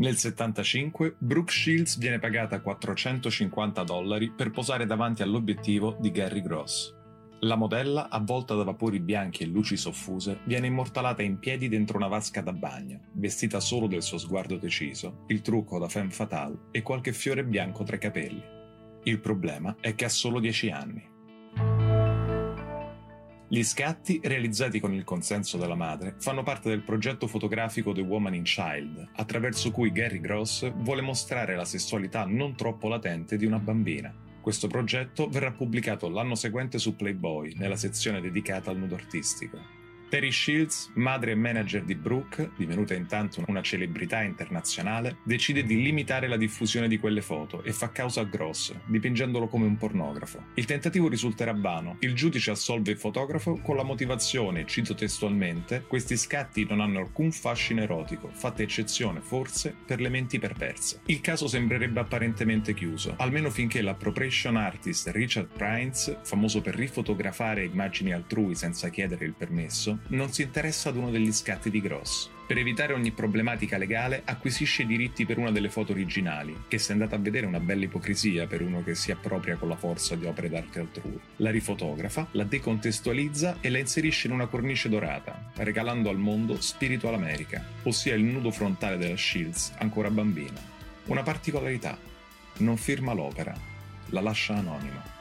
[0.00, 6.96] Nel 75 Brooke Shields viene pagata 450 dollari per posare davanti all'obiettivo di Gary Gross.
[7.40, 12.08] La modella, avvolta da vapori bianchi e luci soffuse, viene immortalata in piedi dentro una
[12.08, 16.80] vasca da bagno, vestita solo del suo sguardo deciso, il trucco da femme fatale e
[16.80, 18.42] qualche fiore bianco tra i capelli.
[19.02, 21.06] Il problema è che ha solo 10 anni.
[23.52, 28.36] Gli scatti, realizzati con il consenso della madre, fanno parte del progetto fotografico The Woman
[28.36, 33.58] in Child, attraverso cui Gary Gross vuole mostrare la sessualità non troppo latente di una
[33.58, 34.14] bambina.
[34.40, 39.79] Questo progetto verrà pubblicato l'anno seguente su Playboy, nella sezione dedicata al nudo artistico.
[40.10, 46.26] Terry Shields, madre e manager di Brooke, divenuta intanto una celebrità internazionale, decide di limitare
[46.26, 50.46] la diffusione di quelle foto e fa causa a Gross, dipingendolo come un pornografo.
[50.54, 51.96] Il tentativo risulterà vano.
[52.00, 57.30] Il giudice assolve il fotografo con la motivazione, cito testualmente, questi scatti non hanno alcun
[57.30, 61.02] fascino erotico, fatta eccezione, forse, per le menti perverse.
[61.06, 68.12] Il caso sembrerebbe apparentemente chiuso, almeno finché l'appropriation artist Richard Prince, famoso per rifotografare immagini
[68.12, 72.28] altrui senza chiedere il permesso, non si interessa ad uno degli scatti di Gross.
[72.50, 76.90] Per evitare ogni problematica legale, acquisisce i diritti per una delle foto originali, che se
[76.90, 80.16] andate a vedere è una bella ipocrisia per uno che si appropria con la forza
[80.16, 81.20] di opere d'arte altrui.
[81.36, 87.14] La rifotografa, la decontestualizza e la inserisce in una cornice dorata, regalando al mondo Spiritual
[87.14, 90.60] America, ossia il nudo frontale della Shields, ancora bambina.
[91.04, 91.96] Una particolarità,
[92.58, 93.54] non firma l'opera,
[94.06, 95.19] la lascia anonima.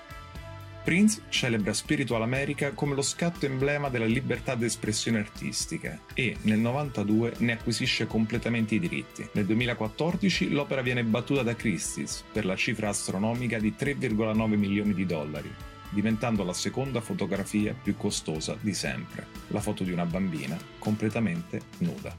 [0.84, 7.34] Prince celebra Spiritual America come lo scatto emblema della libertà d'espressione artistica e nel 92
[7.40, 9.28] ne acquisisce completamente i diritti.
[9.34, 15.06] Nel 2014 l'opera viene battuta da Christie's per la cifra astronomica di 3,9 milioni di
[15.06, 15.54] dollari,
[15.90, 22.16] diventando la seconda fotografia più costosa di sempre, la foto di una bambina completamente nuda.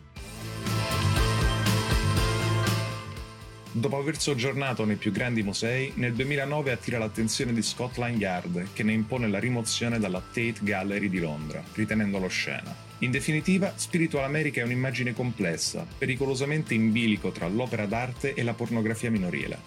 [3.73, 8.83] Dopo aver soggiornato nei più grandi musei, nel 2009 attira l'attenzione di Scotland Yard, che
[8.83, 12.75] ne impone la rimozione dalla Tate Gallery di Londra, ritenendolo scena.
[12.99, 18.55] In definitiva, Spiritual America è un'immagine complessa, pericolosamente in bilico tra l'opera d'arte e la
[18.55, 19.59] pornografia minorile.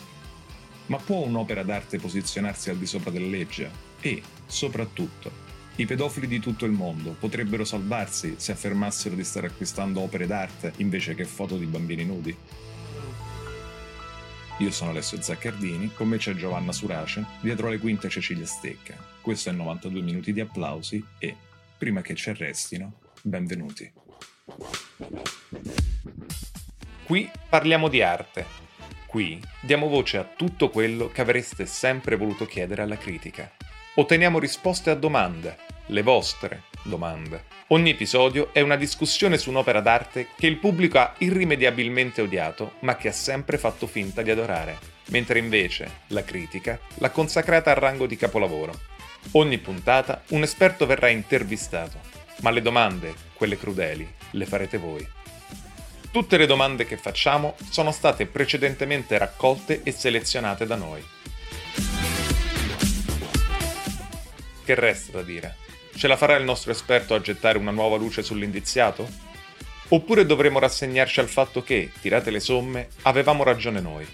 [0.87, 3.71] Ma può un'opera d'arte posizionarsi al di sopra della legge?
[4.01, 5.31] E, soprattutto,
[5.77, 10.73] i pedofili di tutto il mondo potrebbero salvarsi se affermassero di stare acquistando opere d'arte
[10.77, 12.37] invece che foto di bambini nudi?
[14.63, 18.95] Io sono Alessio Zaccardini, con me c'è Giovanna Surace, dietro le quinte Cecilia Stecca.
[19.19, 21.35] Questo è 92 minuti di applausi e,
[21.77, 23.91] prima che ci arrestino, benvenuti.
[27.03, 28.45] Qui parliamo di arte.
[29.05, 33.51] Qui diamo voce a tutto quello che avreste sempre voluto chiedere alla critica.
[33.95, 35.57] Otteniamo risposte a domande,
[35.87, 37.45] le vostre domande.
[37.67, 42.95] Ogni episodio è una discussione su un'opera d'arte che il pubblico ha irrimediabilmente odiato, ma
[42.95, 44.77] che ha sempre fatto finta di adorare,
[45.07, 48.79] mentre invece la critica l'ha consacrata al rango di capolavoro.
[49.31, 51.99] Ogni puntata un esperto verrà intervistato,
[52.41, 55.07] ma le domande, quelle crudeli, le farete voi.
[56.11, 61.03] Tutte le domande che facciamo sono state precedentemente raccolte e selezionate da noi.
[64.63, 65.62] Che resta da dire?
[65.95, 69.07] Ce la farà il nostro esperto a gettare una nuova luce sull'indiziato?
[69.89, 74.05] Oppure dovremo rassegnarci al fatto che, tirate le somme, avevamo ragione noi?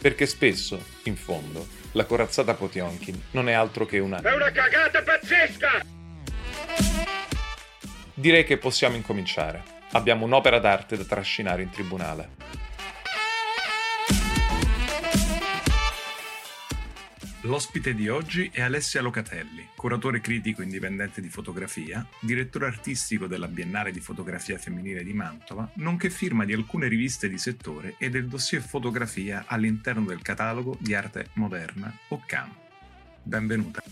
[0.00, 4.20] Perché spesso, in fondo, la corazzata Potionkin non è altro che una...
[4.20, 5.84] È una cagata pazzesca!
[8.14, 9.62] Direi che possiamo incominciare.
[9.92, 12.30] Abbiamo un'opera d'arte da trascinare in tribunale.
[17.44, 23.90] L'ospite di oggi è Alessia Locatelli, curatore critico indipendente di fotografia, direttore artistico della Biennale
[23.90, 28.62] di Fotografia Femminile di Mantova, nonché firma di alcune riviste di settore e del dossier
[28.62, 32.54] fotografia all'interno del catalogo di arte moderna OCAM.
[33.24, 33.82] Benvenuta.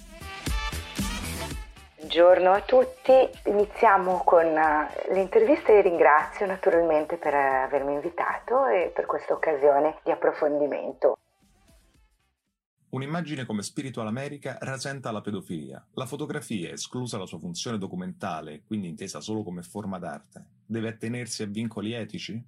[1.97, 3.13] Buongiorno a tutti,
[3.47, 10.13] iniziamo con eh, l'intervista e ringrazio naturalmente per avermi invitato e per questa occasione di
[10.13, 11.17] approfondimento.
[12.91, 15.87] Un'immagine come Spiritual America rasenta la pedofilia.
[15.95, 21.45] La fotografia, esclusa la sua funzione documentale, quindi intesa solo come forma d'arte, deve attenersi
[21.45, 22.43] a vincoli etici?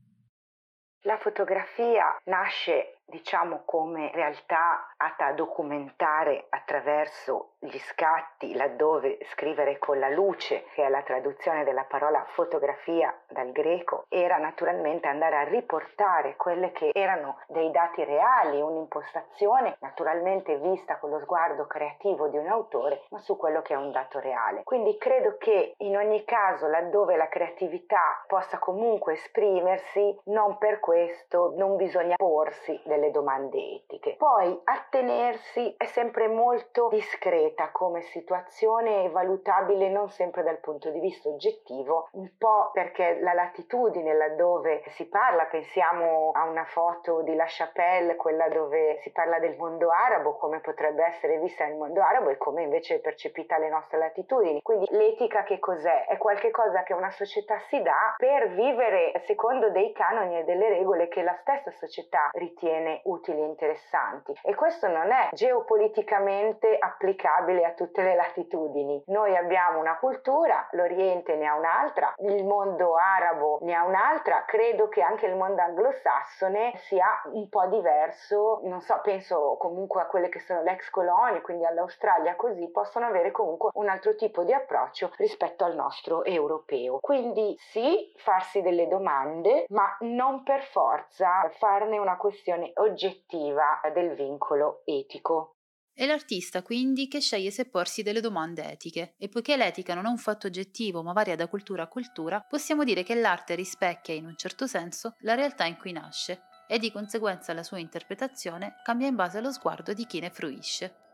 [1.02, 9.98] La fotografia nasce diciamo come realtà atta a documentare attraverso gli scatti, laddove scrivere con
[9.98, 15.44] la luce, che è la traduzione della parola fotografia dal greco, era naturalmente andare a
[15.44, 22.38] riportare quelle che erano dei dati reali, un'impostazione naturalmente vista con lo sguardo creativo di
[22.38, 24.62] un autore, ma su quello che è un dato reale.
[24.64, 31.52] Quindi credo che in ogni caso, laddove la creatività possa comunque esprimersi, non per questo
[31.56, 34.14] non bisogna porsi delle domande etiche.
[34.16, 41.00] Poi attenersi è sempre molto discreta come situazione e valutabile non sempre dal punto di
[41.00, 47.34] vista oggettivo, un po' perché la latitudine laddove si parla, pensiamo a una foto di
[47.34, 52.02] La Chapelle, quella dove si parla del mondo arabo, come potrebbe essere vista nel mondo
[52.02, 54.62] arabo e come invece è percepita alle nostre latitudini.
[54.62, 56.06] Quindi l'etica che cos'è?
[56.06, 61.08] È qualcosa che una società si dà per vivere secondo dei canoni e delle regole
[61.08, 64.38] che la stessa società ritiene utili e interessanti.
[64.42, 69.02] E questo non è geopoliticamente applicabile a tutte le latitudini.
[69.06, 74.88] Noi abbiamo una cultura, l'Oriente ne ha un'altra, il mondo arabo ne ha un'altra, credo
[74.88, 80.28] che anche il mondo anglosassone sia un po' diverso, non so, penso comunque a quelle
[80.28, 84.52] che sono le ex colonie, quindi all'Australia così, possono avere comunque un altro tipo di
[84.52, 86.98] approccio rispetto al nostro europeo.
[87.00, 94.82] Quindi sì, farsi delle domande, ma non per forza farne una questione oggettiva del vincolo
[94.84, 95.56] etico.
[95.94, 100.08] È l'artista quindi che sceglie se porsi delle domande etiche e poiché l'etica non è
[100.08, 104.24] un fatto oggettivo ma varia da cultura a cultura, possiamo dire che l'arte rispecchia in
[104.24, 109.06] un certo senso la realtà in cui nasce e di conseguenza la sua interpretazione cambia
[109.06, 111.11] in base allo sguardo di chi ne fruisce.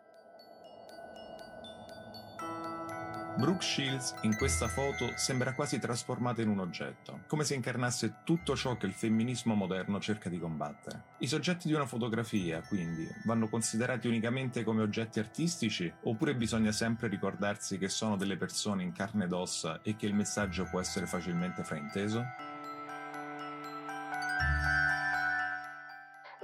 [3.39, 8.57] Brooke Shields in questa foto sembra quasi trasformata in un oggetto, come se incarnasse tutto
[8.57, 11.05] ciò che il femminismo moderno cerca di combattere.
[11.19, 17.07] I soggetti di una fotografia, quindi, vanno considerati unicamente come oggetti artistici oppure bisogna sempre
[17.07, 21.07] ricordarsi che sono delle persone in carne ed ossa e che il messaggio può essere
[21.07, 22.25] facilmente frainteso?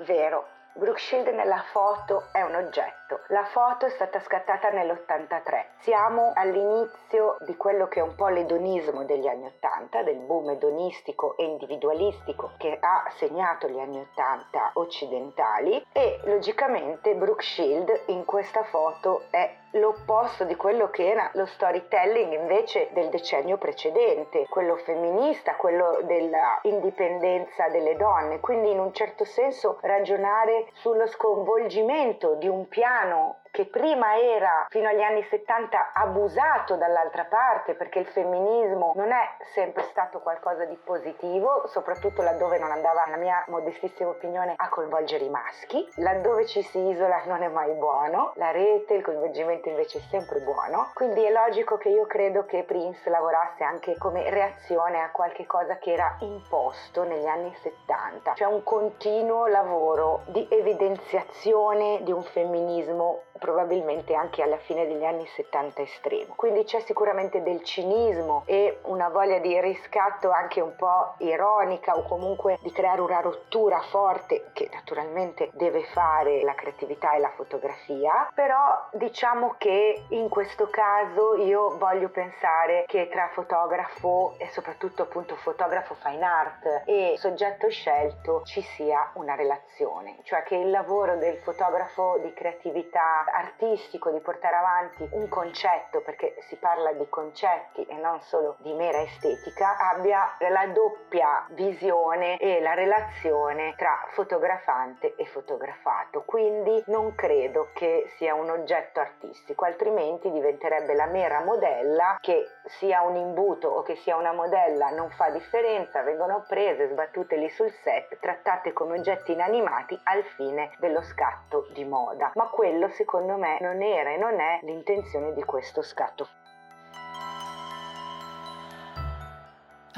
[0.06, 3.21] Vero, Brooke Shield nella foto è un oggetto.
[3.29, 5.67] La foto è stata scattata nell'83.
[5.79, 11.37] Siamo all'inizio di quello che è un po' l'edonismo degli anni 80, del boom edonistico
[11.37, 18.65] e individualistico che ha segnato gli anni 80 occidentali e logicamente Brooke Shield in questa
[18.65, 25.56] foto è l'opposto di quello che era lo storytelling invece del decennio precedente, quello femminista,
[25.56, 32.69] quello della indipendenza delle donne, quindi in un certo senso ragionare sullo sconvolgimento di un
[32.69, 39.12] piano che prima era fino agli anni 70 abusato dall'altra parte perché il femminismo non
[39.12, 44.69] è sempre stato qualcosa di positivo, soprattutto laddove non andava, nella mia modestissima opinione, a
[44.69, 49.69] coinvolgere i maschi, laddove ci si isola non è mai buono, la rete, il coinvolgimento
[49.69, 54.31] invece è sempre buono, quindi è logico che io credo che Prince lavorasse anche come
[54.31, 60.45] reazione a qualche cosa che era imposto negli anni 70, cioè un continuo lavoro di
[60.51, 66.32] evidenziazione di un femminismo probabilmente anche alla fine degli anni 70 estremo.
[66.35, 72.05] Quindi c'è sicuramente del cinismo e una voglia di riscatto anche un po' ironica o
[72.05, 78.31] comunque di creare una rottura forte che naturalmente deve fare la creatività e la fotografia,
[78.35, 85.37] però diciamo che in questo caso io voglio pensare che tra fotografo e soprattutto appunto
[85.37, 91.37] fotografo fine art e soggetto scelto ci sia una relazione, cioè che il lavoro del
[91.43, 97.94] fotografo di creatività artistico di portare avanti un concetto, perché si parla di concetti e
[97.96, 105.26] non solo di mera estetica, abbia la doppia visione e la relazione tra fotografante e
[105.26, 106.22] fotografato.
[106.22, 113.03] Quindi non credo che sia un oggetto artistico, altrimenti diventerebbe la mera modella che sia
[113.03, 117.70] un imbuto o che sia una modella non fa differenza, vengono prese, sbattute lì sul
[117.82, 122.31] set, trattate come oggetti inanimati al fine dello scatto di moda.
[122.34, 126.27] Ma quello secondo secondo me non era e non è l'intenzione di questo scatto.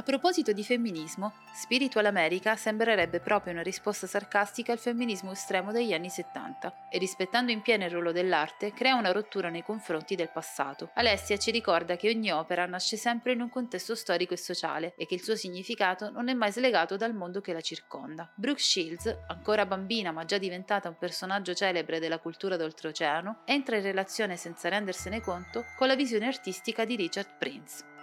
[0.07, 6.11] Proposito di femminismo, Spiritual America sembrerebbe proprio una risposta sarcastica al femminismo estremo degli anni
[6.11, 10.91] 70 e rispettando in pieno il ruolo dell'arte crea una rottura nei confronti del passato.
[10.95, 15.07] Alessia ci ricorda che ogni opera nasce sempre in un contesto storico e sociale e
[15.07, 18.31] che il suo significato non è mai slegato dal mondo che la circonda.
[18.37, 23.83] Brooke Shields, ancora bambina ma già diventata un personaggio celebre della cultura d'oltreoceano, entra in
[23.83, 27.96] relazione senza rendersene conto con la visione artistica di Richard Prince.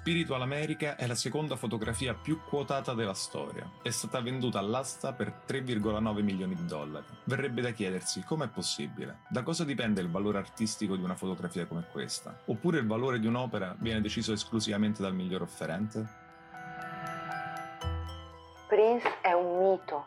[0.00, 3.70] Spiritual America è la seconda fotografia più quotata della storia.
[3.82, 7.04] È stata venduta all'asta per 3,9 milioni di dollari.
[7.24, 9.18] Verrebbe da chiedersi com'è possibile?
[9.28, 12.34] Da cosa dipende il valore artistico di una fotografia come questa?
[12.46, 16.08] Oppure il valore di un'opera viene deciso esclusivamente dal miglior offerente?
[18.68, 20.06] Prince è un mito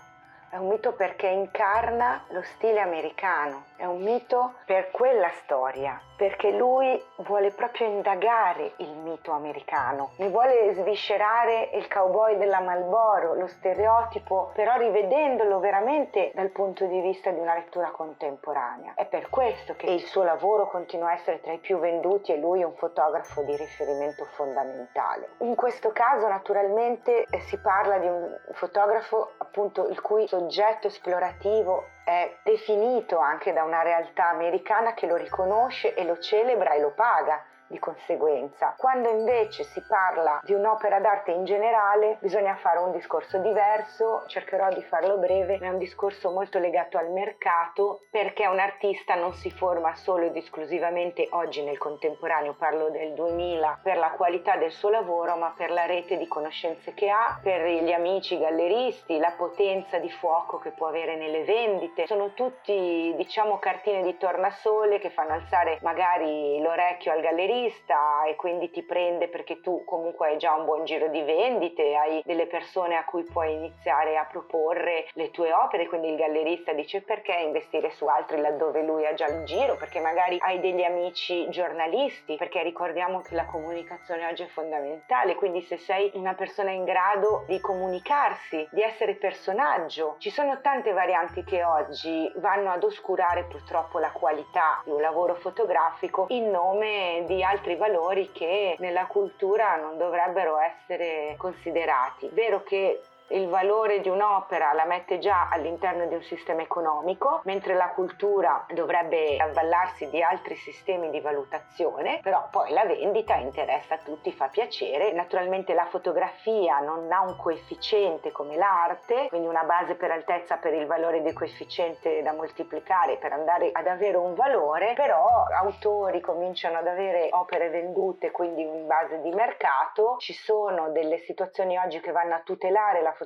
[0.53, 6.51] è un mito perché incarna lo stile americano, è un mito per quella storia, perché
[6.51, 13.48] lui vuole proprio indagare il mito americano, ne vuole sviscerare il cowboy della Malboro, lo
[13.48, 18.93] stereotipo, però rivedendolo veramente dal punto di vista di una lettura contemporanea.
[18.93, 22.38] È per questo che il suo lavoro continua a essere tra i più venduti e
[22.38, 25.29] lui è un fotografo di riferimento fondamentale.
[25.39, 30.41] In questo caso naturalmente eh, si parla di un fotografo appunto il cui soggetto
[30.88, 36.80] esplorativo è definito anche da una realtà americana che lo riconosce e lo celebra e
[36.80, 38.75] lo paga di conseguenza.
[38.77, 44.70] Quando invece si parla di un'opera d'arte in generale bisogna fare un discorso diverso, cercherò
[44.70, 49.50] di farlo breve, è un discorso molto legato al mercato perché un artista non si
[49.50, 54.89] forma solo ed esclusivamente oggi nel contemporaneo, parlo del 2000, per la qualità del suo
[54.89, 59.98] lavoro ma per la rete di conoscenze che ha, per gli amici galleristi, la potenza
[59.98, 65.34] di fuoco che può avere nelle vendite, sono tutti diciamo cartine di tornasole che fanno
[65.34, 70.53] alzare magari l'orecchio al gallerista artista e quindi ti prende perché tu comunque hai già
[70.55, 75.32] un buon giro di vendite, hai delle persone a cui puoi iniziare a proporre le
[75.32, 79.43] tue opere, quindi il gallerista dice perché investire su altri laddove lui ha già il
[79.46, 85.36] giro, perché magari hai degli amici giornalisti, perché ricordiamo che la comunicazione oggi è fondamentale,
[85.36, 90.91] quindi se sei una persona in grado di comunicarsi, di essere personaggio, ci sono tante
[90.91, 97.24] varianti che oggi vanno ad oscurare purtroppo la qualità di un lavoro fotografico in nome
[97.25, 102.30] di altri valori che nella cultura non dovrebbero essere considerati.
[102.32, 103.02] Vero che
[103.34, 108.66] il valore di un'opera la mette già all'interno di un sistema economico, mentre la cultura
[108.74, 114.50] dovrebbe avvallarsi di altri sistemi di valutazione, però poi la vendita interessa a tutti, fa
[114.50, 115.12] piacere.
[115.13, 120.74] Naturalmente la fotografia non ha un coefficiente come l'arte, quindi una base per altezza per
[120.74, 126.78] il valore del coefficiente da moltiplicare per andare ad avere un valore, però autori cominciano
[126.78, 132.12] ad avere opere vendute, quindi in base di mercato, ci sono delle situazioni oggi che
[132.12, 133.22] vanno a tutelare la fotografia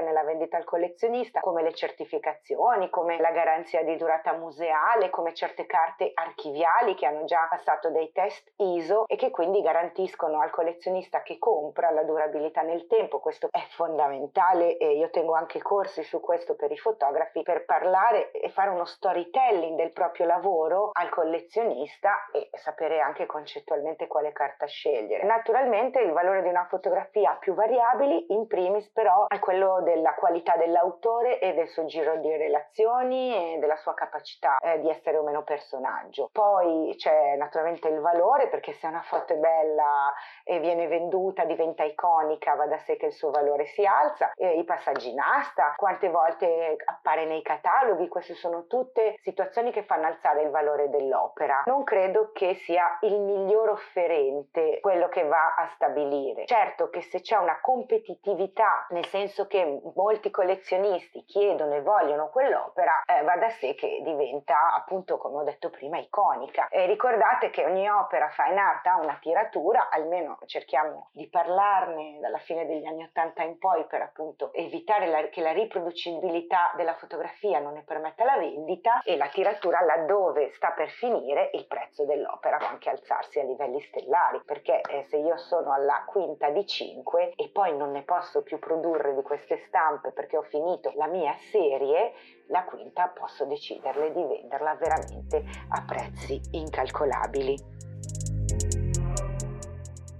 [0.00, 5.66] nella vendita al collezionista, come le certificazioni, come la garanzia di durata museale, come certe
[5.66, 11.22] carte archiviali che hanno già passato dei test ISO e che quindi garantiscono al collezionista
[11.22, 13.20] che compra la durabilità nel tempo.
[13.20, 18.30] Questo è fondamentale e io tengo anche corsi su questo per i fotografi per parlare
[18.30, 24.66] e fare uno storytelling del proprio lavoro al collezionista e sapere anche concettualmente quale carta
[24.66, 25.24] scegliere.
[25.24, 30.14] Naturalmente il valore di una fotografia ha più variabili, in primis però è quello della
[30.14, 35.18] qualità dell'autore e del suo giro di relazioni e della sua capacità eh, di essere
[35.18, 36.28] o meno personaggio.
[36.32, 40.12] Poi c'è naturalmente il valore perché se una foto è bella
[40.44, 44.30] e viene venduta diventa iconica, va da sé che il suo valore si alza.
[44.34, 49.82] E I passaggi in asta, quante volte appare nei cataloghi, queste sono tutte situazioni che
[49.84, 51.62] fanno alzare il valore dell'opera.
[51.66, 56.46] Non credo che sia il miglior offerente quello che va a stabilire.
[56.46, 62.28] Certo che se c'è una competitività nel senso senso che molti collezionisti chiedono e vogliono
[62.28, 66.68] quell'opera, eh, va da sé che diventa appunto, come ho detto prima, iconica.
[66.68, 72.38] E ricordate che ogni opera fine art ha una tiratura, almeno cerchiamo di parlarne dalla
[72.38, 77.58] fine degli anni Ottanta in poi per appunto evitare la, che la riproducibilità della fotografia
[77.58, 82.58] non ne permetta la vendita e la tiratura laddove sta per finire il prezzo dell'opera
[82.58, 87.32] può anche alzarsi a livelli stellari perché eh, se io sono alla quinta di 5
[87.36, 91.34] e poi non ne posso più produrre di queste stampe perché ho finito la mia
[91.50, 92.12] serie,
[92.46, 97.56] la quinta posso deciderle di venderla veramente a prezzi incalcolabili.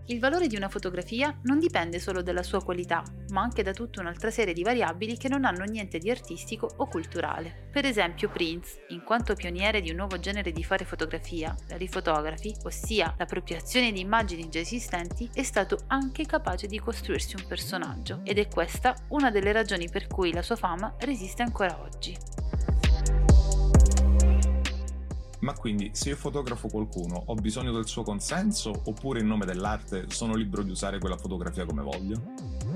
[0.08, 4.00] Il valore di una fotografia non dipende solo dalla sua qualità, ma anche da tutta
[4.00, 7.68] un'altra serie di variabili che non hanno niente di artistico o culturale.
[7.72, 12.54] Per esempio Prince, in quanto pioniere di un nuovo genere di fare fotografia, la rifotografi,
[12.62, 18.38] ossia l'appropriazione di immagini già esistenti, è stato anche capace di costruirsi un personaggio ed
[18.38, 22.35] è questa una delle ragioni per cui la sua fama resiste ancora oggi.
[25.46, 30.06] Ma quindi se io fotografo qualcuno ho bisogno del suo consenso oppure in nome dell'arte
[30.08, 32.75] sono libero di usare quella fotografia come voglio?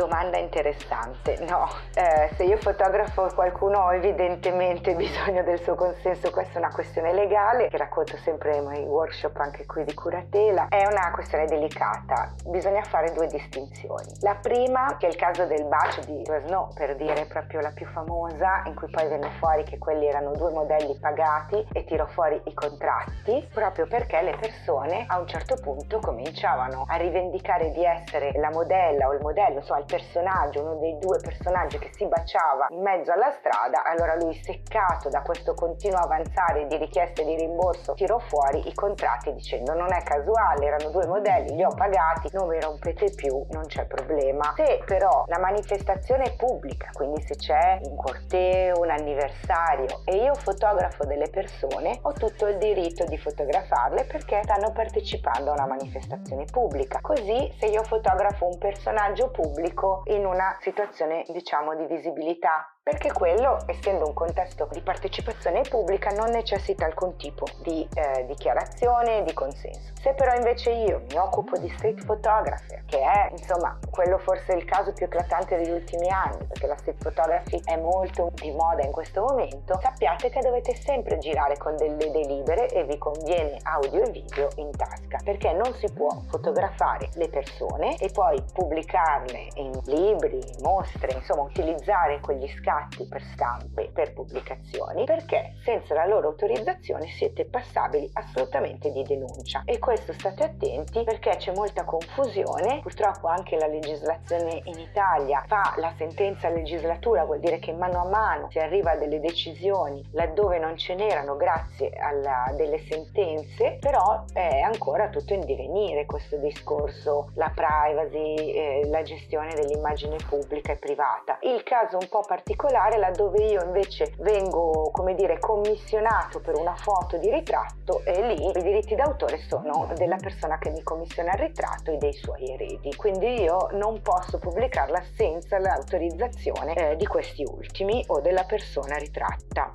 [0.00, 1.36] Domanda interessante.
[1.46, 6.72] No, eh, se io fotografo qualcuno ho evidentemente bisogno del suo consenso, questa è una
[6.72, 10.68] questione legale che racconto sempre nei miei workshop anche qui di curatela.
[10.68, 14.10] È una questione delicata, bisogna fare due distinzioni.
[14.20, 17.84] La prima, che è il caso del bacio di Snow, per dire proprio la più
[17.84, 22.40] famosa, in cui poi venne fuori che quelli erano due modelli pagati e tirò fuori
[22.44, 28.32] i contratti, proprio perché le persone a un certo punto cominciavano a rivendicare di essere
[28.36, 32.68] la modella o il modello, insomma il personaggio, uno dei due personaggi che si baciava
[32.70, 37.94] in mezzo alla strada, allora lui seccato da questo continuo avanzare di richieste di rimborso
[37.94, 42.46] tirò fuori i contratti dicendo non è casuale, erano due modelli, li ho pagati, non
[42.46, 44.52] mi rompete più, non c'è problema.
[44.56, 50.34] Se però la manifestazione è pubblica, quindi se c'è un corteo, un anniversario e io
[50.34, 56.44] fotografo delle persone, ho tutto il diritto di fotografarle perché stanno partecipando a una manifestazione
[56.44, 57.00] pubblica.
[57.00, 63.58] Così se io fotografo un personaggio pubblico in una situazione diciamo di visibilità perché quello,
[63.66, 69.92] essendo un contesto di partecipazione pubblica, non necessita alcun tipo di eh, dichiarazione, di consenso.
[70.00, 74.64] Se però invece io mi occupo di street photography, che è insomma quello forse il
[74.64, 78.90] caso più eclatante degli ultimi anni, perché la street photography è molto di moda in
[78.90, 84.10] questo momento, sappiate che dovete sempre girare con delle delibere e vi conviene audio e
[84.10, 90.40] video in tasca, perché non si può fotografare le persone e poi pubblicarle in libri,
[90.62, 97.08] mostre, insomma utilizzare quegli scatti scatti per stampe, per pubblicazioni, perché senza la loro autorizzazione
[97.08, 99.62] siete passabili assolutamente di denuncia.
[99.64, 105.74] E questo state attenti perché c'è molta confusione, purtroppo anche la legislazione in Italia fa
[105.78, 110.58] la sentenza legislatura, vuol dire che mano a mano si arriva a delle decisioni laddove
[110.58, 117.30] non ce n'erano grazie a delle sentenze, però è ancora tutto in divenire questo discorso,
[117.34, 121.38] la privacy, eh, la gestione dell'immagine pubblica e privata.
[121.42, 126.74] Il caso un po' particolare particolare laddove io invece vengo, come dire, commissionato per una
[126.76, 131.38] foto di ritratto e lì i diritti d'autore sono della persona che mi commissiona il
[131.38, 132.94] ritratto e dei suoi eredi.
[132.96, 139.70] Quindi io non posso pubblicarla senza l'autorizzazione eh, di questi ultimi o della persona ritratta.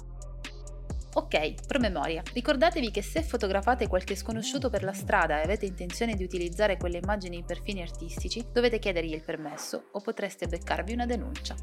[1.15, 2.21] Ok, promemoria.
[2.33, 6.97] Ricordatevi che se fotografate qualche sconosciuto per la strada e avete intenzione di utilizzare quelle
[6.97, 11.55] immagini per fini artistici, dovete chiedergli il permesso o potreste beccarvi una denuncia.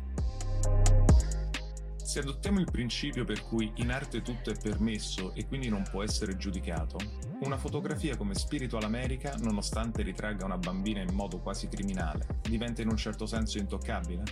[2.12, 6.02] Se adottiamo il principio per cui in arte tutto è permesso e quindi non può
[6.02, 6.98] essere giudicato,
[7.40, 12.90] una fotografia come Spiritual America, nonostante ritragga una bambina in modo quasi criminale, diventa in
[12.90, 14.24] un certo senso intoccabile?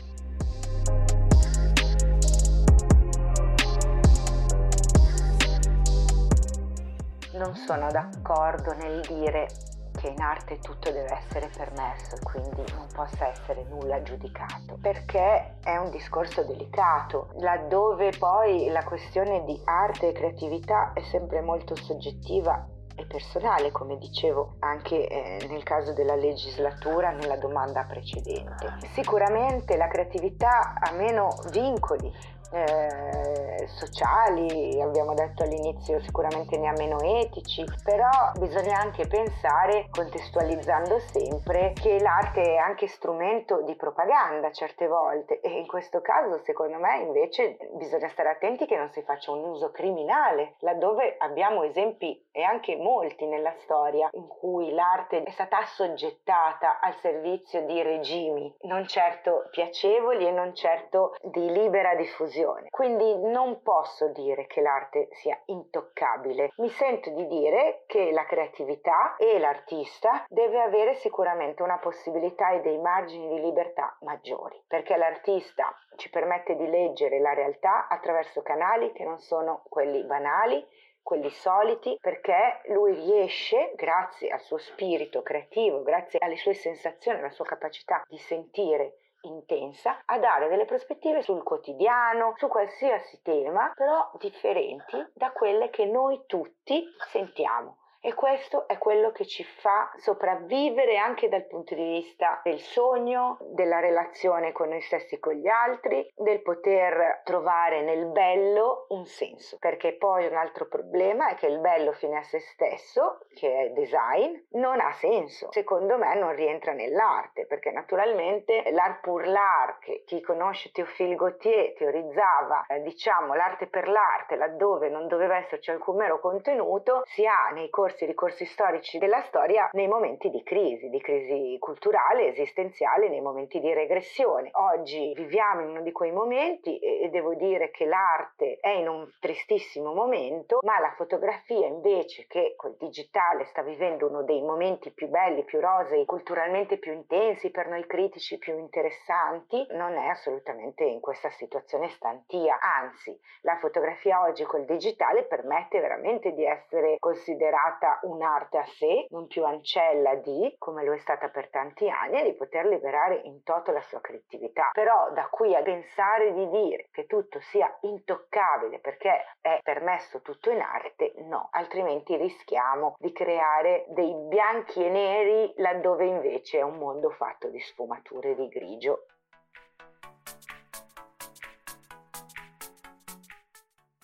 [7.32, 9.48] Non sono d'accordo nel dire
[9.98, 15.56] che in arte tutto deve essere permesso e quindi non possa essere nulla giudicato, perché
[15.62, 21.74] è un discorso delicato, laddove poi la questione di arte e creatività è sempre molto
[21.74, 28.76] soggettiva e personale, come dicevo anche eh, nel caso della legislatura nella domanda precedente.
[28.92, 32.12] Sicuramente la creatività ha meno vincoli
[32.52, 38.08] eh, sociali, abbiamo detto all'inizio sicuramente ne ha meno etici, però
[38.38, 45.50] bisogna anche pensare, contestualizzando sempre, che l'arte è anche strumento di propaganda certe volte e
[45.50, 49.70] in questo caso secondo me invece bisogna stare attenti che non si faccia un uso
[49.70, 56.80] criminale, laddove abbiamo esempi e anche molti nella storia in cui l'arte è stata assoggettata
[56.80, 62.68] al servizio di regimi non certo piacevoli e non certo di libera diffusione visione.
[62.70, 66.52] Quindi non posso dire che l'arte sia intoccabile.
[66.56, 72.60] Mi sento di dire che la creatività e l'artista deve avere sicuramente una possibilità e
[72.60, 78.92] dei margini di libertà maggiori, perché l'artista ci permette di leggere la realtà attraverso canali
[78.92, 80.66] che non sono quelli banali
[81.02, 87.30] quelli soliti, perché lui riesce, grazie al suo spirito creativo, grazie alle sue sensazioni, alla
[87.30, 94.10] sua capacità di sentire intensa a dare delle prospettive sul quotidiano, su qualsiasi tema, però
[94.18, 97.79] differenti da quelle che noi tutti sentiamo.
[98.02, 103.36] E questo è quello che ci fa sopravvivere anche dal punto di vista del sogno,
[103.50, 109.04] della relazione con noi stessi e con gli altri, del poter trovare nel bello un
[109.04, 109.58] senso.
[109.58, 113.70] Perché poi un altro problema è che il bello fine a se stesso, che è
[113.72, 115.52] design, non ha senso.
[115.52, 121.74] Secondo me non rientra nell'arte, perché naturalmente l'art pour l'art, che chi conosce Théophile Gautier
[121.74, 127.50] teorizzava, eh, diciamo, l'arte per l'arte, laddove non doveva esserci alcun mero contenuto, si ha
[127.52, 133.08] nei corsi ricorsi, ricorsi storici della storia nei momenti di crisi, di crisi culturale, esistenziale,
[133.08, 134.50] nei momenti di regressione.
[134.52, 139.08] Oggi viviamo in uno di quei momenti e devo dire che l'arte è in un
[139.20, 145.08] tristissimo momento, ma la fotografia invece che col digitale sta vivendo uno dei momenti più
[145.08, 151.00] belli, più rosei, culturalmente più intensi, per noi critici più interessanti, non è assolutamente in
[151.00, 158.58] questa situazione stantia, anzi la fotografia oggi col digitale permette veramente di essere considerata un'arte
[158.58, 162.34] a sé, non più ancella di, come lo è stata per tanti anni, e di
[162.34, 164.70] poter liberare in toto la sua creatività.
[164.72, 170.50] Però da qui a pensare di dire che tutto sia intoccabile perché è permesso tutto
[170.50, 176.78] in arte, no, altrimenti rischiamo di creare dei bianchi e neri laddove invece è un
[176.78, 179.06] mondo fatto di sfumature di grigio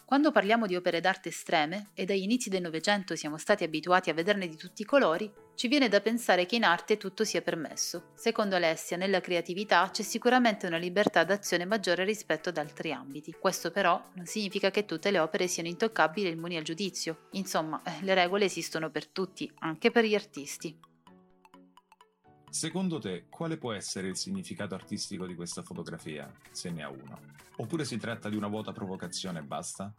[0.07, 4.15] Quando parliamo di opere d'arte estreme, e dagli inizi del Novecento siamo stati abituati a
[4.15, 8.13] vederne di tutti i colori, ci viene da pensare che in arte tutto sia permesso.
[8.15, 13.33] Secondo Alessia, nella creatività c'è sicuramente una libertà d'azione maggiore rispetto ad altri ambiti.
[13.33, 17.27] Questo però non significa che tutte le opere siano intoccabili e immuni al giudizio.
[17.33, 20.79] Insomma, eh, le regole esistono per tutti, anche per gli artisti.
[22.57, 27.21] Secondo te, quale può essere il significato artistico di questa fotografia, se ne ha uno?
[27.57, 29.93] Oppure si tratta di una vuota provocazione e basta?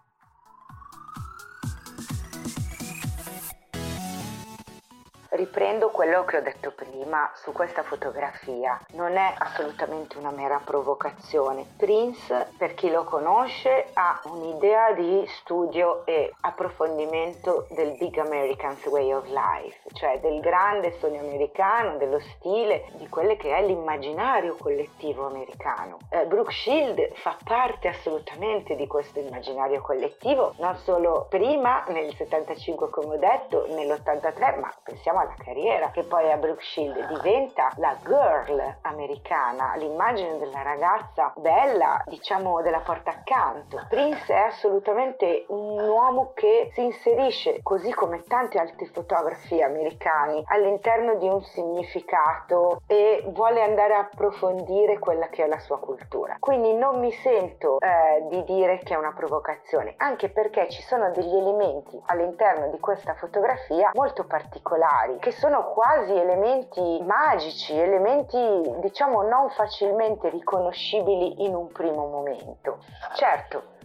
[5.38, 8.82] Riprendo quello che ho detto prima su questa fotografia.
[8.94, 11.64] Non è assolutamente una mera provocazione.
[11.78, 19.14] Prince, per chi lo conosce, ha un'idea di studio e approfondimento del Big American's Way
[19.14, 25.28] of Life, cioè del grande sogno americano, dello stile, di quello che è l'immaginario collettivo
[25.28, 26.00] americano.
[26.10, 32.90] Eh, Brooke Shield fa parte assolutamente di questo immaginario collettivo, non solo prima nel 75
[32.90, 37.96] come ho detto, nell'83, ma pensiamo alla carriera che poi a Brooke Shield diventa la
[38.04, 43.86] girl americana, l'immagine della ragazza bella, diciamo della porta accanto.
[43.90, 51.16] Prince è assolutamente un uomo che si inserisce, così come tanti altri fotografi americani, all'interno
[51.16, 56.38] di un significato e vuole andare a approfondire quella che è la sua cultura.
[56.40, 61.12] Quindi non mi sento eh, di dire che è una provocazione, anche perché ci sono
[61.12, 68.38] degli elementi all'interno di questa fotografia molto particolari che sono quasi elementi magici, elementi
[68.80, 72.80] diciamo non facilmente riconoscibili in un primo momento.
[73.16, 73.76] Certo,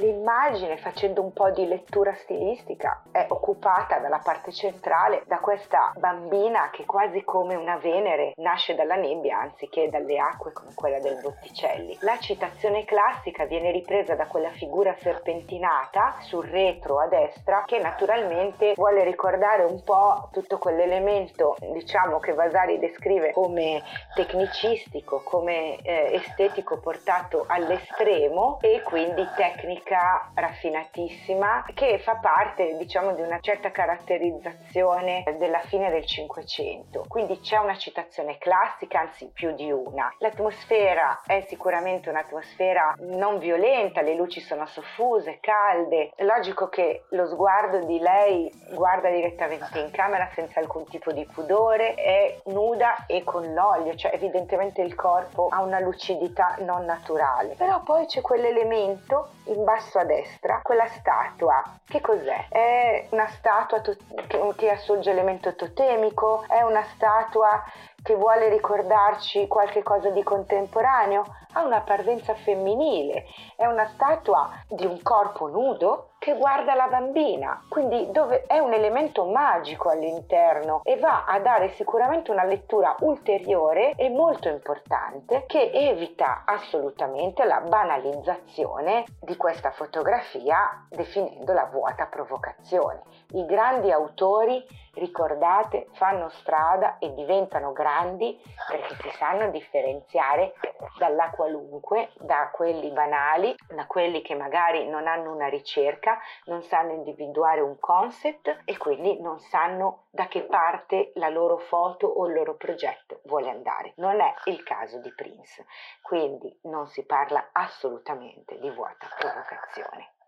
[0.00, 6.70] L'immagine, facendo un po' di lettura stilistica, è occupata dalla parte centrale da questa bambina
[6.70, 11.98] che quasi come una Venere nasce dalla nebbia anziché dalle acque come quella del Botticelli.
[12.00, 18.72] La citazione classica viene ripresa da quella figura serpentinata sul retro a destra che naturalmente
[18.76, 23.82] vuole ricordare un po' tutto quell'elemento diciamo che Vasari descrive come
[24.14, 33.12] tecnicistico, come eh, estetico portato all'estremo e quindi tecnica tecnica raffinatissima che fa parte diciamo
[33.12, 37.04] di una certa caratterizzazione della fine del Cinquecento.
[37.08, 40.14] Quindi c'è una citazione classica, anzi più di una.
[40.18, 46.12] L'atmosfera è sicuramente un'atmosfera non violenta, le luci sono soffuse, calde.
[46.18, 51.94] Logico che lo sguardo di lei guarda direttamente in camera senza alcun tipo di pudore,
[51.94, 57.54] è nuda e con l'olio, cioè evidentemente il corpo ha una lucidità non naturale.
[57.56, 62.48] Però poi c'è quell'elemento in basso a destra, quella statua, che cos'è?
[62.48, 66.44] È una statua to- che, che assurge elemento totemico?
[66.48, 67.62] È una statua
[68.02, 71.24] che vuole ricordarci qualche cosa di contemporaneo?
[71.52, 73.24] Ha una parvenza femminile,
[73.56, 78.10] è una statua di un corpo nudo che guarda la bambina, quindi
[78.46, 84.48] è un elemento magico all'interno e va a dare sicuramente una lettura ulteriore e molto
[84.48, 93.00] importante che evita assolutamente la banalizzazione di questa fotografia definendola vuota provocazione.
[93.30, 94.62] I grandi autori,
[94.94, 100.52] ricordate, fanno strada e diventano grandi perché si sanno differenziare
[100.98, 106.92] dalla qualunque, da quelli banali, da quelli che magari non hanno una ricerca, non sanno
[106.92, 112.34] individuare un concept e quindi non sanno da che parte la loro foto o il
[112.34, 113.94] loro progetto vuole andare.
[113.96, 115.64] Non è il caso di Prince,
[116.02, 120.19] quindi non si parla assolutamente di vuota provocazione.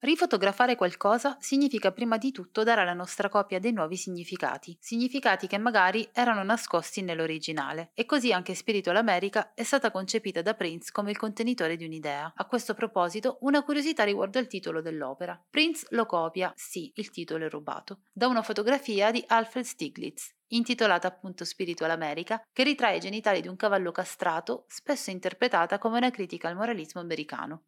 [0.00, 5.56] Rifotografare qualcosa significa prima di tutto dare alla nostra copia dei nuovi significati, significati che
[5.56, 7.92] magari erano nascosti nell'originale.
[7.94, 12.30] E così anche Spiritual America è stata concepita da Prince come il contenitore di un'idea.
[12.36, 15.42] A questo proposito, una curiosità riguardo al titolo dell'opera.
[15.48, 21.08] Prince lo copia, sì, il titolo è rubato, da una fotografia di Alfred Stiglitz, intitolata
[21.08, 26.10] appunto Spiritual America, che ritrae i genitali di un cavallo castrato, spesso interpretata come una
[26.10, 27.62] critica al moralismo americano.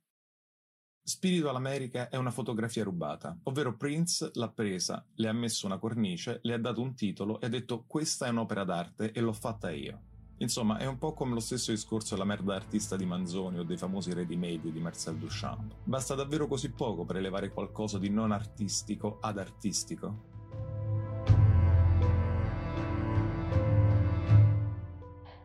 [1.08, 6.40] Spirito all'America è una fotografia rubata, ovvero Prince l'ha presa, le ha messo una cornice,
[6.42, 9.70] le ha dato un titolo e ha detto questa è un'opera d'arte e l'ho fatta
[9.70, 10.00] io.
[10.36, 13.78] Insomma, è un po' come lo stesso discorso della merda artista di Manzoni o dei
[13.78, 15.76] famosi ready made di Marcel Duchamp.
[15.82, 20.37] Basta davvero così poco per elevare qualcosa di non artistico ad artistico?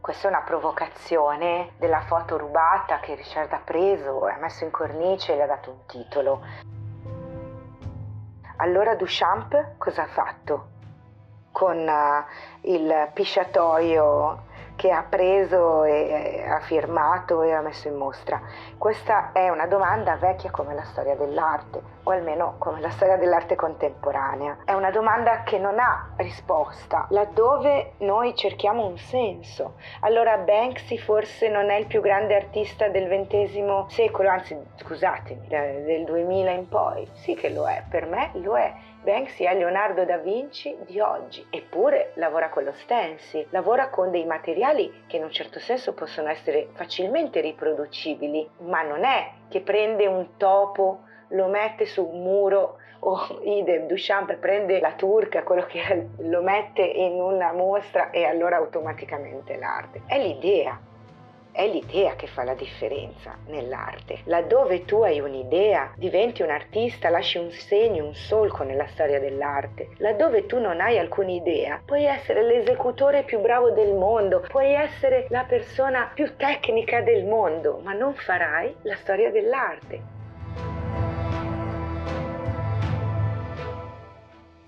[0.04, 5.32] Questa è una provocazione della foto rubata che Richard ha preso, ha messo in cornice
[5.32, 6.42] e le ha dato un titolo.
[8.58, 10.68] Allora Duchamp cosa ha fatto?
[11.54, 14.44] Con uh, il pisciatoio
[14.76, 18.42] che ha preso e ha firmato e ha messo in mostra?
[18.78, 23.56] Questa è una domanda vecchia come la storia dell'arte, o almeno come la storia dell'arte
[23.56, 24.58] contemporanea.
[24.66, 29.76] È una domanda che non ha risposta, laddove noi cerchiamo un senso.
[30.02, 36.04] Allora Banksy forse non è il più grande artista del XX secolo, anzi scusatemi, del
[36.06, 37.10] 2000 in poi.
[37.14, 41.46] Sì che lo è, per me lo è Banksy è Leonardo da Vinci di oggi,
[41.50, 46.30] eppure lavora con lo stencil, lavora con dei materiali che in un certo senso possono
[46.30, 52.78] essere facilmente riproducibili, ma non è che prende un topo, lo mette su un muro
[53.00, 58.24] o idem Duchamp prende la turca, quello che è, lo mette in una mostra e
[58.24, 60.04] allora automaticamente l'arte.
[60.06, 60.80] È l'idea,
[61.54, 64.22] è l'idea che fa la differenza nell'arte.
[64.26, 69.90] Laddove tu hai un'idea, diventi un artista, lasci un segno, un solco nella storia dell'arte.
[69.98, 75.28] Laddove tu non hai alcuna idea, puoi essere l'esecutore più bravo del mondo, puoi essere
[75.30, 80.13] la persona più tecnica del mondo, ma non farai la storia dell'arte.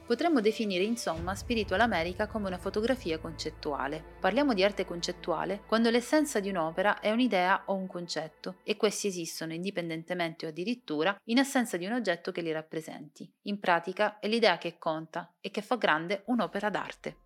[0.06, 4.18] Potremmo definire insomma Spiritual America come una fotografia concettuale.
[4.20, 9.08] Parliamo di arte concettuale quando l'essenza di un'opera è un'idea o un concetto e questi
[9.08, 13.28] esistono indipendentemente o addirittura in assenza di un oggetto che li rappresenti.
[13.44, 17.18] In pratica è l'idea che conta e che fa grande un'opera d'arte.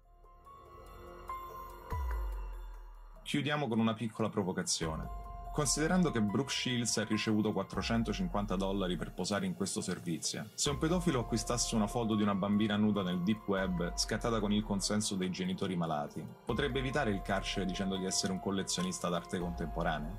[3.23, 5.28] Chiudiamo con una piccola provocazione.
[5.51, 10.77] Considerando che Brooke Shields ha ricevuto 450 dollari per posare in questo servizio, se un
[10.77, 15.15] pedofilo acquistasse una foto di una bambina nuda nel deep web scattata con il consenso
[15.15, 20.17] dei genitori malati, potrebbe evitare il carcere dicendo di essere un collezionista d'arte contemporanea?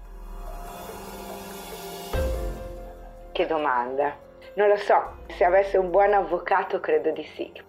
[3.33, 4.17] Che domanda.
[4.57, 7.69] Non lo so, se avesse un buon avvocato credo di sì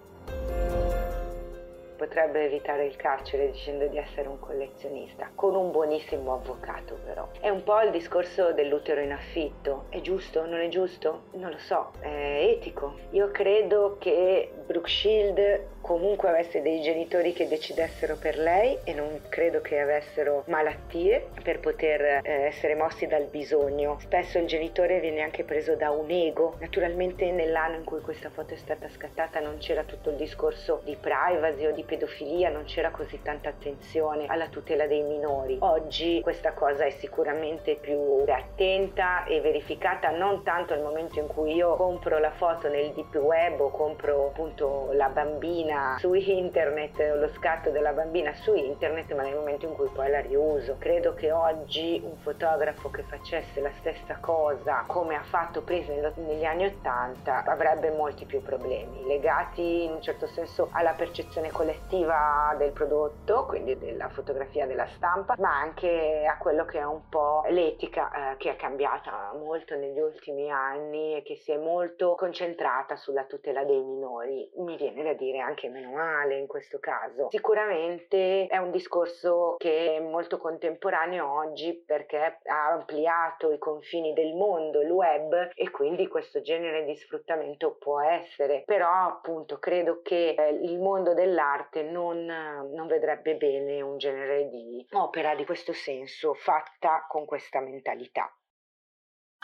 [2.02, 7.28] potrebbe evitare il carcere dicendo di essere un collezionista, con un buonissimo avvocato però.
[7.40, 10.48] È un po' il discorso dell'utero in affitto, è giusto?
[10.48, 11.26] Non è giusto?
[11.34, 12.96] Non lo so, è etico.
[13.12, 19.22] Io credo che Brooke Shield comunque avesse dei genitori che decidessero per lei e non
[19.30, 23.98] credo che avessero malattie per poter eh, essere mossi dal bisogno.
[24.00, 26.56] Spesso il genitore viene anche preso da un ego.
[26.60, 30.96] Naturalmente nell'anno in cui questa foto è stata scattata non c'era tutto il discorso di
[31.00, 35.58] privacy o di pedofilia, non c'era così tanta attenzione alla tutela dei minori.
[35.60, 41.54] Oggi questa cosa è sicuramente più attenta e verificata non tanto nel momento in cui
[41.54, 47.16] io compro la foto nel deep web o compro appunto la bambina su internet o
[47.16, 50.78] lo scatto della bambina su internet, ma nel momento in cui poi la riuso.
[50.80, 56.46] Credo che oggi un fotografo che facesse la stessa cosa come ha fatto prima negli
[56.46, 62.56] anni Ottanta avrebbe molti più problemi legati in un certo senso alla percezione collettiva collettiva
[62.58, 67.44] del prodotto, quindi della fotografia della stampa, ma anche a quello che è un po'
[67.50, 72.96] l'etica eh, che è cambiata molto negli ultimi anni e che si è molto concentrata
[72.96, 74.50] sulla tutela dei minori.
[74.58, 77.28] Mi viene da dire anche meno male in questo caso.
[77.30, 84.34] Sicuramente è un discorso che è molto contemporaneo oggi perché ha ampliato i confini del
[84.34, 90.36] mondo, il web e quindi questo genere di sfruttamento può essere, però appunto credo che
[90.38, 95.72] eh, il mondo dell'arte parte non, non vedrebbe bene un genere di opera di questo
[95.72, 98.30] senso fatta con questa mentalità.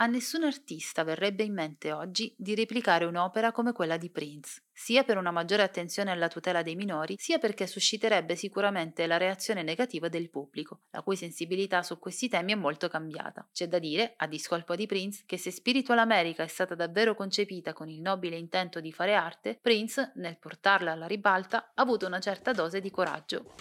[0.00, 5.02] A nessun artista verrebbe in mente oggi di replicare un'opera come quella di Prince, sia
[5.02, 10.08] per una maggiore attenzione alla tutela dei minori, sia perché susciterebbe sicuramente la reazione negativa
[10.08, 13.48] del pubblico, la cui sensibilità su questi temi è molto cambiata.
[13.52, 17.72] C'è da dire, a discolpo di Prince, che se Spiritual America è stata davvero concepita
[17.72, 22.20] con il nobile intento di fare arte, Prince, nel portarla alla ribalta, ha avuto una
[22.20, 23.52] certa dose di coraggio.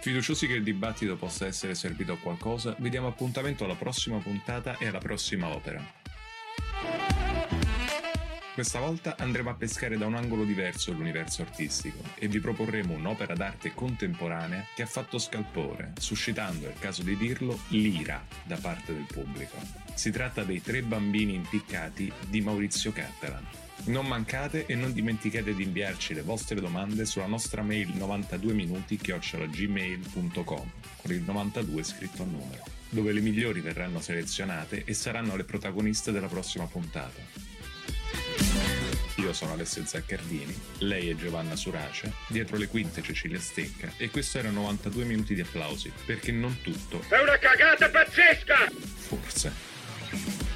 [0.00, 4.76] Fiduciosi che il dibattito possa essere servito a qualcosa, vi diamo appuntamento alla prossima puntata
[4.78, 5.84] e alla prossima opera.
[8.54, 13.34] Questa volta andremo a pescare da un angolo diverso l'universo artistico e vi proporremo un'opera
[13.34, 18.92] d'arte contemporanea che ha fatto scalpore, suscitando, è il caso di dirlo, l'ira da parte
[18.92, 19.87] del pubblico.
[19.98, 23.44] Si tratta dei Tre bambini impiccati di Maurizio Cappelan.
[23.86, 30.70] Non mancate e non dimenticate di inviarci le vostre domande sulla nostra mail 92minuti-gmail.com
[31.02, 36.12] con il 92 scritto a numero, dove le migliori verranno selezionate e saranno le protagoniste
[36.12, 37.20] della prossima puntata.
[39.16, 44.38] Io sono Alessio Zaccardini, lei è Giovanna Surace, dietro le quinte Cecilia Stecca e questo
[44.38, 47.02] era 92 minuti di applausi, perché non tutto...
[47.08, 48.70] È una cagata pazzesca!
[48.70, 49.77] Forse.
[50.10, 50.47] Thank you.